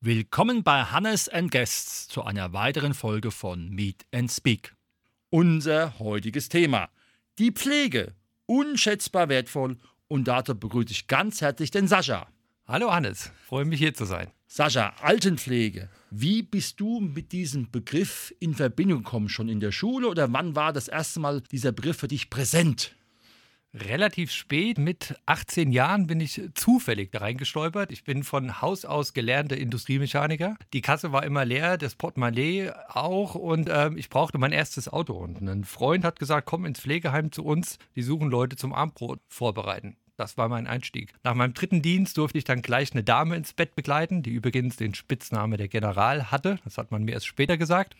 Willkommen 0.00 0.62
bei 0.62 0.82
Hannes 0.82 1.28
and 1.28 1.50
Guests 1.50 2.08
zu 2.08 2.24
einer 2.24 2.52
weiteren 2.52 2.92
Folge 2.92 3.30
von 3.30 3.70
Meet 3.70 4.04
and 4.12 4.30
Speak. 4.30 4.74
Unser 5.30 5.98
heutiges 5.98 6.48
Thema: 6.48 6.90
die 7.38 7.52
Pflege. 7.52 8.14
Unschätzbar 8.46 9.28
wertvoll 9.28 9.78
und 10.08 10.28
dazu 10.28 10.54
begrüße 10.54 10.90
ich 10.90 11.06
ganz 11.06 11.40
herzlich 11.40 11.70
den 11.70 11.88
Sascha. 11.88 12.28
Hallo 12.66 12.92
Hannes, 12.92 13.30
freue 13.46 13.64
mich 13.64 13.78
hier 13.78 13.94
zu 13.94 14.04
sein. 14.04 14.30
Sascha, 14.46 14.94
Altenpflege. 15.00 15.90
Wie 16.10 16.42
bist 16.42 16.78
du 16.78 17.00
mit 17.00 17.32
diesem 17.32 17.70
Begriff 17.70 18.32
in 18.38 18.54
Verbindung 18.54 19.02
gekommen? 19.02 19.28
Schon 19.28 19.48
in 19.48 19.60
der 19.60 19.72
Schule 19.72 20.08
oder 20.08 20.32
wann 20.32 20.54
war 20.54 20.72
das 20.72 20.88
erste 20.88 21.20
Mal 21.20 21.40
dieser 21.40 21.72
Begriff 21.72 21.98
für 21.98 22.08
dich 22.08 22.30
präsent? 22.30 22.94
Relativ 23.74 24.30
spät, 24.30 24.78
mit 24.78 25.16
18 25.26 25.72
Jahren, 25.72 26.06
bin 26.06 26.20
ich 26.20 26.40
zufällig 26.54 27.10
da 27.10 27.18
reingestolpert. 27.18 27.90
Ich 27.90 28.04
bin 28.04 28.22
von 28.22 28.62
Haus 28.62 28.84
aus 28.84 29.14
gelernter 29.14 29.56
Industriemechaniker. 29.56 30.56
Die 30.72 30.80
Kasse 30.80 31.10
war 31.10 31.24
immer 31.24 31.44
leer, 31.44 31.76
das 31.76 31.96
Portemonnaie 31.96 32.70
auch 32.86 33.34
und 33.34 33.68
ähm, 33.72 33.96
ich 33.96 34.10
brauchte 34.10 34.38
mein 34.38 34.52
erstes 34.52 34.88
Auto. 34.88 35.14
Und 35.14 35.40
ein 35.40 35.64
Freund 35.64 36.04
hat 36.04 36.20
gesagt, 36.20 36.46
komm 36.46 36.66
ins 36.66 36.78
Pflegeheim 36.78 37.32
zu 37.32 37.44
uns, 37.44 37.78
die 37.96 38.02
suchen 38.02 38.30
Leute 38.30 38.54
zum 38.54 38.72
Abendbrot 38.72 39.18
vorbereiten. 39.26 39.96
Das 40.16 40.38
war 40.38 40.48
mein 40.48 40.68
Einstieg. 40.68 41.12
Nach 41.24 41.34
meinem 41.34 41.54
dritten 41.54 41.82
Dienst 41.82 42.16
durfte 42.16 42.38
ich 42.38 42.44
dann 42.44 42.62
gleich 42.62 42.92
eine 42.92 43.02
Dame 43.02 43.34
ins 43.34 43.54
Bett 43.54 43.74
begleiten, 43.74 44.22
die 44.22 44.30
übrigens 44.30 44.76
den 44.76 44.94
Spitzname 44.94 45.56
der 45.56 45.66
General 45.66 46.30
hatte. 46.30 46.60
Das 46.62 46.78
hat 46.78 46.92
man 46.92 47.02
mir 47.02 47.12
erst 47.12 47.26
später 47.26 47.56
gesagt. 47.56 47.96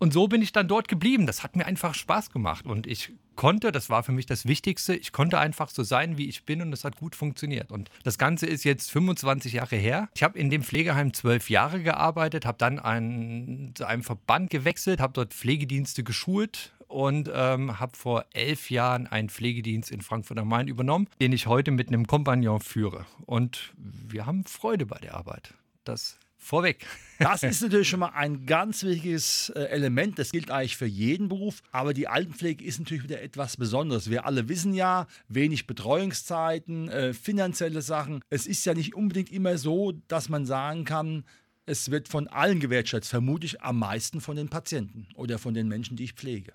Und 0.00 0.14
so 0.14 0.28
bin 0.28 0.40
ich 0.40 0.52
dann 0.52 0.66
dort 0.66 0.88
geblieben. 0.88 1.26
Das 1.26 1.42
hat 1.42 1.56
mir 1.56 1.66
einfach 1.66 1.94
Spaß 1.94 2.30
gemacht. 2.30 2.64
Und 2.64 2.86
ich 2.86 3.12
konnte, 3.36 3.70
das 3.70 3.90
war 3.90 4.02
für 4.02 4.12
mich 4.12 4.24
das 4.24 4.46
Wichtigste, 4.46 4.94
ich 4.96 5.12
konnte 5.12 5.38
einfach 5.38 5.68
so 5.68 5.82
sein, 5.82 6.16
wie 6.16 6.26
ich 6.26 6.46
bin 6.46 6.62
und 6.62 6.72
es 6.72 6.84
hat 6.84 6.96
gut 6.96 7.14
funktioniert. 7.14 7.70
Und 7.70 7.90
das 8.02 8.16
Ganze 8.16 8.46
ist 8.46 8.64
jetzt 8.64 8.90
25 8.90 9.52
Jahre 9.52 9.76
her. 9.76 10.08
Ich 10.14 10.22
habe 10.22 10.38
in 10.38 10.48
dem 10.48 10.62
Pflegeheim 10.62 11.12
zwölf 11.12 11.50
Jahre 11.50 11.82
gearbeitet, 11.82 12.46
habe 12.46 12.56
dann 12.56 12.78
ein, 12.78 13.72
zu 13.74 13.86
einem 13.86 14.02
Verband 14.02 14.48
gewechselt, 14.48 15.00
habe 15.00 15.12
dort 15.12 15.34
Pflegedienste 15.34 16.02
geschult 16.02 16.72
und 16.88 17.30
ähm, 17.34 17.78
habe 17.78 17.94
vor 17.94 18.24
elf 18.32 18.70
Jahren 18.70 19.06
einen 19.06 19.28
Pflegedienst 19.28 19.90
in 19.90 20.00
Frankfurt 20.00 20.38
am 20.38 20.48
Main 20.48 20.66
übernommen, 20.66 21.08
den 21.20 21.32
ich 21.32 21.46
heute 21.46 21.72
mit 21.72 21.88
einem 21.88 22.06
Kompagnon 22.06 22.60
führe. 22.60 23.04
Und 23.26 23.74
wir 23.76 24.24
haben 24.24 24.44
Freude 24.44 24.86
bei 24.86 24.98
der 24.98 25.14
Arbeit. 25.14 25.52
Das 25.84 26.18
vorweg. 26.40 26.86
Das 27.18 27.42
ist 27.44 27.62
natürlich 27.62 27.88
schon 27.88 28.00
mal 28.00 28.12
ein 28.14 28.46
ganz 28.46 28.82
wichtiges 28.82 29.50
äh, 29.50 29.60
Element. 29.64 30.18
Das 30.18 30.32
gilt 30.32 30.50
eigentlich 30.50 30.76
für 30.76 30.86
jeden 30.86 31.28
Beruf. 31.28 31.62
Aber 31.70 31.94
die 31.94 32.08
Altenpflege 32.08 32.64
ist 32.64 32.80
natürlich 32.80 33.04
wieder 33.04 33.22
etwas 33.22 33.56
Besonderes. 33.56 34.10
Wir 34.10 34.26
alle 34.26 34.48
wissen 34.48 34.74
ja, 34.74 35.06
wenig 35.28 35.66
Betreuungszeiten, 35.66 36.88
äh, 36.88 37.12
finanzielle 37.12 37.82
Sachen. 37.82 38.22
Es 38.30 38.46
ist 38.46 38.64
ja 38.64 38.74
nicht 38.74 38.94
unbedingt 38.94 39.30
immer 39.30 39.58
so, 39.58 39.92
dass 40.08 40.28
man 40.28 40.46
sagen 40.46 40.84
kann, 40.84 41.24
es 41.66 41.90
wird 41.90 42.08
von 42.08 42.26
allen 42.26 42.58
gewertschätzt. 42.58 43.10
Vermutlich 43.10 43.60
am 43.62 43.78
meisten 43.78 44.20
von 44.20 44.36
den 44.36 44.48
Patienten 44.48 45.06
oder 45.14 45.38
von 45.38 45.54
den 45.54 45.68
Menschen, 45.68 45.96
die 45.96 46.04
ich 46.04 46.14
pflege. 46.14 46.52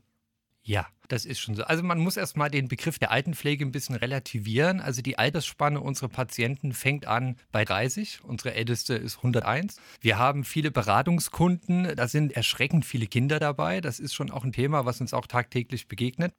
Ja, 0.68 0.88
das 1.10 1.26
ist 1.26 1.40
schon 1.40 1.54
so. 1.54 1.64
Also 1.64 1.84
man 1.84 2.00
muss 2.00 2.18
erstmal 2.18 2.50
den 2.50 2.68
Begriff 2.68 2.98
der 2.98 3.12
Altenpflege 3.12 3.64
ein 3.64 3.72
bisschen 3.72 3.96
relativieren. 3.96 4.82
Also 4.82 5.04
die 5.04 5.20
Altersspanne 5.20 5.80
unserer 5.80 6.10
Patienten 6.10 6.74
fängt 6.74 7.06
an 7.06 7.38
bei 7.52 7.64
30. 7.64 8.24
Unsere 8.24 8.56
älteste 8.56 8.96
ist 8.96 9.18
101. 9.18 9.78
Wir 10.02 10.18
haben 10.18 10.44
viele 10.44 10.72
Beratungskunden. 10.72 11.96
Da 11.96 12.08
sind 12.08 12.34
erschreckend 12.34 12.84
viele 12.84 13.06
Kinder 13.06 13.40
dabei. 13.40 13.80
Das 13.80 14.00
ist 14.00 14.16
schon 14.16 14.32
auch 14.32 14.44
ein 14.44 14.54
Thema, 14.54 14.86
was 14.86 15.02
uns 15.02 15.14
auch 15.14 15.28
tagtäglich 15.28 15.88
begegnet. 15.88 16.34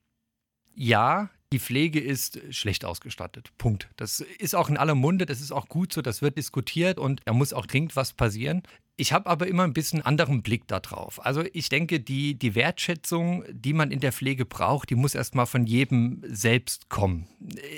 Ja, 0.74 1.30
die 1.52 1.60
Pflege 1.60 2.00
ist 2.00 2.40
schlecht 2.52 2.84
ausgestattet. 2.84 3.52
Punkt. 3.56 3.88
Das 3.94 4.18
ist 4.18 4.56
auch 4.56 4.68
in 4.68 4.76
aller 4.76 4.96
Munde, 4.96 5.26
das 5.26 5.40
ist 5.40 5.52
auch 5.52 5.68
gut 5.68 5.92
so, 5.92 6.02
das 6.02 6.20
wird 6.20 6.36
diskutiert 6.36 6.98
und 6.98 7.20
da 7.24 7.32
muss 7.32 7.52
auch 7.52 7.66
dringend 7.66 7.94
was 7.94 8.12
passieren. 8.12 8.62
Ich 8.98 9.12
habe 9.12 9.28
aber 9.28 9.46
immer 9.46 9.64
ein 9.64 9.74
bisschen 9.74 10.00
anderen 10.00 10.42
Blick 10.42 10.66
darauf. 10.68 11.24
Also 11.24 11.44
ich 11.52 11.68
denke, 11.68 12.00
die, 12.00 12.34
die 12.34 12.54
Wertschätzung, 12.54 13.44
die 13.50 13.74
man 13.74 13.90
in 13.90 14.00
der 14.00 14.12
Pflege 14.12 14.46
braucht, 14.46 14.88
die 14.88 14.94
muss 14.94 15.14
erstmal 15.14 15.44
von 15.44 15.66
jedem 15.66 16.22
selbst 16.26 16.88
kommen. 16.88 17.28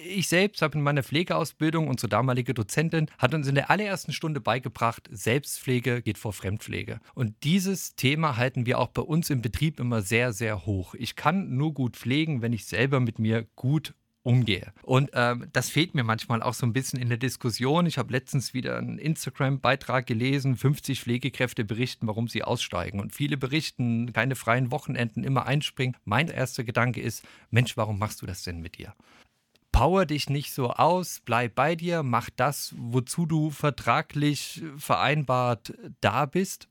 Ich 0.06 0.29
selbst 0.29 0.62
habe 0.62 0.79
in 0.79 0.84
meiner 0.84 1.03
Pflegeausbildung, 1.03 1.89
unsere 1.89 2.09
damalige 2.09 2.55
Dozentin 2.55 3.11
hat 3.19 3.34
uns 3.34 3.49
in 3.49 3.56
der 3.56 3.69
allerersten 3.69 4.12
Stunde 4.12 4.41
beigebracht, 4.41 5.09
Selbstpflege 5.11 6.03
geht 6.03 6.19
vor 6.19 6.33
Fremdpflege. 6.33 7.01
Und 7.15 7.35
dieses 7.43 7.97
Thema 7.97 8.37
halten 8.37 8.65
wir 8.65 8.79
auch 8.79 8.89
bei 8.89 9.03
uns 9.03 9.29
im 9.29 9.43
Betrieb 9.43 9.81
immer 9.81 10.03
sehr, 10.03 10.33
sehr 10.33 10.67
hoch. 10.67 10.95
Ich 10.95 11.17
kann 11.17 11.56
nur 11.56 11.75
gut 11.75 11.97
pflegen, 11.97 12.43
wenn 12.43 12.53
ich 12.53 12.67
selber 12.67 13.00
mit 13.00 13.19
mir 13.19 13.45
gut 13.56 13.95
umgehe. 14.28 14.75
Und 14.83 15.11
ähm, 15.15 15.47
das 15.55 15.71
fehlt 15.71 15.94
mir 15.94 16.05
manchmal 16.05 16.43
auch 16.43 16.53
so 16.53 16.66
ein 16.66 16.75
bisschen 16.75 17.00
in 17.00 17.09
der 17.09 17.16
Diskussion. 17.16 17.87
Ich 17.87 17.97
habe 17.97 18.12
letztens 18.12 18.53
wieder 18.53 18.77
einen 18.77 18.99
Instagram-Beitrag 18.99 20.06
gelesen, 20.06 20.55
50 20.55 21.00
Pflegekräfte 21.00 21.65
berichten, 21.65 22.06
warum 22.06 22.28
sie 22.28 22.44
aussteigen. 22.44 23.00
Und 23.00 23.15
viele 23.15 23.38
berichten, 23.38 24.12
keine 24.12 24.37
freien 24.37 24.71
Wochenenden, 24.71 25.25
immer 25.25 25.47
einspringen. 25.47 25.97
Mein 26.05 26.28
erster 26.28 26.62
Gedanke 26.62 27.00
ist, 27.00 27.25
Mensch, 27.50 27.78
warum 27.78 27.99
machst 27.99 28.21
du 28.21 28.27
das 28.27 28.43
denn 28.43 28.61
mit 28.61 28.77
dir? 28.77 28.93
Power 29.72 30.05
dich 30.05 30.28
nicht 30.28 30.53
so 30.53 30.72
aus, 30.72 31.22
bleib 31.25 31.55
bei 31.55 31.75
dir, 31.75 32.03
mach 32.03 32.28
das, 32.28 32.75
wozu 32.77 33.25
du 33.25 33.50
vertraglich 33.50 34.62
vereinbart 34.77 35.72
da 36.00 36.27
bist 36.27 36.68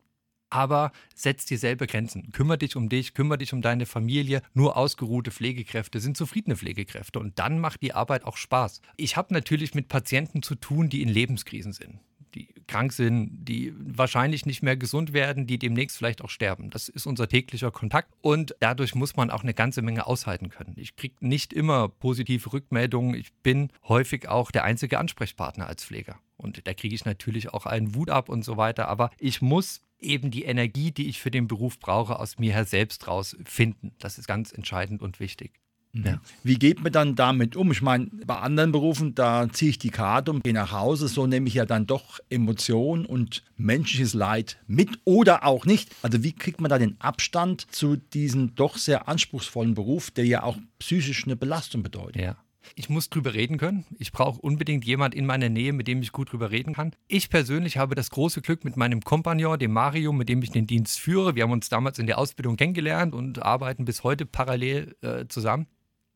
aber 0.50 0.92
setz 1.16 1.46
dir 1.46 1.58
selber 1.58 1.88
Grenzen. 1.88 2.32
Kümmer 2.32 2.58
dich 2.58 2.76
um 2.76 2.90
dich, 2.90 3.14
kümmere 3.14 3.40
dich 3.40 3.54
um 3.54 3.62
deine 3.62 3.86
Familie. 3.86 4.42
Nur 4.54 4.78
ausgeruhte 4.78 5.32
Pflegekräfte 5.32 6.00
sind 6.00 6.18
zufriedene 6.18 6.56
Pflegekräfte 6.56 7.20
und 7.20 7.40
dann 7.40 7.60
macht 7.60 7.82
die 7.82 7.94
Arbeit 7.94 8.24
auch 8.24 8.38
Spaß. 8.38 8.82
Ich 8.98 9.18
habe 9.18 9.34
natürlich 9.34 9.74
mit 9.74 9.88
Patienten 9.88 10.42
zu 10.44 10.56
tun, 10.56 10.90
die 10.90 11.02
in 11.02 11.10
Lebenskrisen 11.10 11.74
sind 11.74 12.00
die 12.36 12.54
krank 12.68 12.94
sind, 12.94 13.46
die 13.48 13.74
wahrscheinlich 13.78 14.46
nicht 14.46 14.62
mehr 14.62 14.78
gesund 14.78 15.14
werden, 15.14 15.48
die 15.48 15.58
demnächst 15.58 15.98
vielleicht 15.98 16.22
auch 16.22 16.30
sterben. 16.30 16.70
Das 16.70 16.90
ist 16.90 17.06
unser 17.06 17.28
täglicher 17.28 17.72
Kontakt 17.72 18.14
und 18.22 18.56
dadurch 18.60 18.96
muss 18.96 19.16
man 19.16 19.32
auch 19.32 19.44
eine 19.44 19.54
ganze 19.54 19.82
Menge 19.82 20.06
aushalten 20.08 20.50
können. 20.50 20.76
Ich 20.78 20.96
kriege 20.96 21.16
nicht 21.20 21.54
immer 21.54 21.90
positive 21.90 22.54
Rückmeldungen. 22.54 23.16
Ich 23.16 23.34
bin 23.44 23.72
häufig 23.88 24.28
auch 24.28 24.52
der 24.52 24.64
einzige 24.64 25.00
Ansprechpartner 25.00 25.68
als 25.68 25.84
Pfleger. 25.84 26.20
Und 26.38 26.66
da 26.68 26.74
kriege 26.74 26.96
ich 26.96 27.06
natürlich 27.06 27.50
auch 27.54 27.66
einen 27.66 27.96
Wut 27.96 28.10
ab 28.10 28.30
und 28.30 28.46
so 28.46 28.58
weiter. 28.58 28.88
Aber 28.88 29.10
ich 29.20 29.42
muss 29.42 29.82
eben 30.00 30.32
die 30.32 30.44
Energie, 30.44 30.92
die 30.92 31.10
ich 31.10 31.20
für 31.20 31.32
den 31.32 31.48
Beruf 31.48 31.80
brauche, 31.80 32.20
aus 32.20 32.38
mir 32.38 32.54
her 32.54 32.66
selbst 32.66 33.08
raus 33.08 33.36
finden. 33.46 33.92
Das 34.00 34.18
ist 34.18 34.28
ganz 34.28 34.52
entscheidend 34.52 35.02
und 35.02 35.20
wichtig. 35.20 35.54
Mhm. 35.94 36.06
Ja. 36.06 36.22
Wie 36.44 36.56
geht 36.56 36.82
man 36.82 36.92
dann 36.92 37.16
damit 37.16 37.56
um? 37.56 37.72
Ich 37.72 37.82
meine, 37.82 38.06
bei 38.26 38.38
anderen 38.38 38.72
Berufen, 38.72 39.16
da 39.16 39.50
ziehe 39.52 39.72
ich 39.72 39.80
die 39.80 39.90
Karte 39.90 40.32
und 40.32 40.44
gehe 40.44 40.54
nach 40.54 40.72
Hause. 40.72 41.08
So 41.08 41.28
nehme 41.28 41.48
ich 41.48 41.56
ja 41.56 41.66
dann 41.66 41.88
doch 41.88 42.20
Emotionen 42.30 43.06
und 43.06 43.44
menschliches 43.56 44.14
Leid 44.14 44.58
mit 44.68 45.00
oder 45.06 45.46
auch 45.46 45.66
nicht. 45.66 45.90
Also 46.02 46.24
wie 46.24 46.34
kriegt 46.34 46.62
man 46.62 46.70
da 46.70 46.78
den 46.78 47.00
Abstand 47.00 47.74
zu 47.74 47.96
diesem 47.96 48.56
doch 48.56 48.78
sehr 48.78 49.08
anspruchsvollen 49.08 49.74
Beruf, 49.74 50.12
der 50.12 50.26
ja 50.26 50.44
auch 50.44 50.58
psychisch 50.80 51.26
eine 51.26 51.36
Belastung 51.36 51.84
bedeutet? 51.84 52.22
Ja. 52.22 52.38
Ich 52.76 52.90
muss 52.90 53.10
drüber 53.10 53.34
reden 53.34 53.58
können. 53.58 53.86
Ich 54.00 54.12
brauche 54.12 54.40
unbedingt 54.40 54.86
jemand 54.86 55.16
in 55.16 55.26
meiner 55.26 55.50
Nähe, 55.50 55.74
mit 55.74 55.88
dem 55.88 56.02
ich 56.02 56.12
gut 56.12 56.32
drüber 56.32 56.52
reden 56.52 56.74
kann. 56.74 56.94
Ich 57.08 57.30
persönlich 57.30 57.78
habe 57.78 57.96
das 57.96 58.10
große 58.12 58.42
Glück 58.42 58.64
mit 58.64 58.78
meinem 58.78 59.02
Kompagnon, 59.02 59.60
dem 59.60 59.74
Mario, 59.74 60.14
mit 60.14 60.30
dem 60.30 60.42
ich 60.42 60.52
den 60.52 60.68
Dienst 60.68 61.00
führe. 61.00 61.36
Wir 61.36 61.44
haben 61.44 61.52
uns 61.52 61.70
damals 61.70 62.00
in 62.00 62.08
der 62.08 62.18
Ausbildung 62.18 62.58
kennengelernt 62.58 63.14
und 63.14 63.42
arbeiten 63.42 63.86
bis 63.86 64.04
heute 64.04 64.26
parallel 64.26 64.96
äh, 65.02 65.28
zusammen. 65.28 65.68